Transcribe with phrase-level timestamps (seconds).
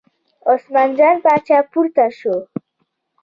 [0.49, 2.35] عثمان جان پاچا پورته شو.